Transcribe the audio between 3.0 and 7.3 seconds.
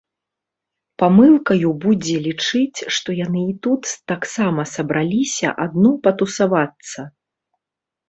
яны і тут таксама сабраліся адно патусавацца.